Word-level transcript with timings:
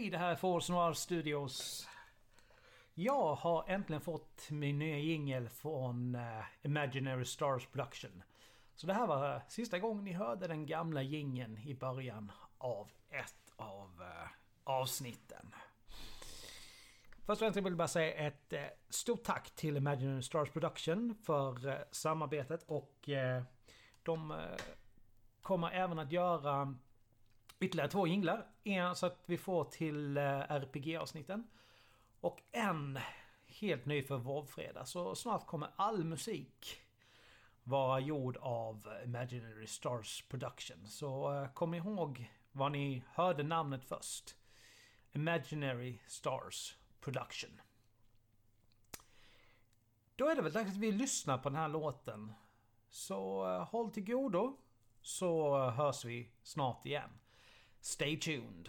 Hej, 0.00 0.10
det 0.10 0.18
här 0.18 0.30
är 0.30 0.36
Force 0.36 0.72
Noir 0.72 0.92
Studios. 0.92 1.88
Jag 2.94 3.34
har 3.34 3.64
äntligen 3.68 4.00
fått 4.00 4.50
min 4.50 4.78
nya 4.78 4.98
jingel 4.98 5.48
från 5.48 6.14
uh, 6.14 6.42
Imaginary 6.62 7.24
Stars 7.24 7.66
Production. 7.66 8.22
Så 8.74 8.86
det 8.86 8.94
här 8.94 9.06
var 9.06 9.34
eh, 9.34 9.42
sista 9.48 9.78
gången 9.78 10.04
ni 10.04 10.12
hörde 10.12 10.46
den 10.46 10.66
gamla 10.66 11.02
jingeln 11.02 11.58
i 11.58 11.74
början 11.74 12.32
av 12.58 12.90
ett 13.10 13.52
av 13.56 14.00
uh, 14.00 14.28
avsnitten. 14.64 15.54
Först 17.26 17.28
och 17.28 17.38
främst 17.38 17.56
vill 17.56 17.64
jag 17.64 17.76
bara 17.76 17.88
säga 17.88 18.14
ett 18.14 18.52
uh, 18.52 18.60
stort 18.88 19.24
tack 19.24 19.50
till 19.50 19.76
Imaginary 19.76 20.22
Stars 20.22 20.50
Production 20.50 21.14
för 21.14 21.84
samarbetet 21.90 22.62
och 22.62 23.08
de 24.02 24.34
kommer 25.42 25.70
även 25.70 25.98
att 25.98 26.12
göra 26.12 26.74
ytterligare 27.60 27.90
två 27.90 28.06
jinglar. 28.06 28.46
En 28.64 28.96
så 28.96 29.06
att 29.06 29.22
vi 29.26 29.38
får 29.38 29.64
till 29.64 30.16
eh, 30.16 30.22
RPG-avsnitten. 30.22 31.46
Och 32.20 32.42
en 32.52 32.98
helt 33.46 33.86
ny 33.86 34.02
för 34.02 34.16
Vovfredag. 34.16 34.88
Så 34.88 35.14
snart 35.14 35.46
kommer 35.46 35.70
all 35.76 36.04
musik 36.04 36.80
vara 37.62 38.00
gjord 38.00 38.36
av 38.36 38.88
Imaginary 39.04 39.66
Stars 39.66 40.24
Production. 40.28 40.86
Så 40.86 41.34
eh, 41.34 41.52
kom 41.52 41.74
ihåg 41.74 42.30
var 42.52 42.70
ni 42.70 43.02
hörde 43.06 43.42
namnet 43.42 43.84
först. 43.84 44.36
Imaginary 45.12 45.98
Stars 46.06 46.76
Production. 47.00 47.60
Då 50.16 50.28
är 50.28 50.36
det 50.36 50.42
väl 50.42 50.52
dags 50.52 50.70
att 50.70 50.76
vi 50.76 50.92
lyssnar 50.92 51.38
på 51.38 51.48
den 51.48 51.58
här 51.58 51.68
låten. 51.68 52.32
Så 52.90 53.46
eh, 53.54 53.68
håll 53.68 53.90
till 53.90 54.04
godo. 54.04 54.56
Så 55.02 55.58
hörs 55.70 56.04
vi 56.04 56.30
snart 56.42 56.86
igen. 56.86 57.10
Stay 57.82 58.14
tuned. 58.16 58.68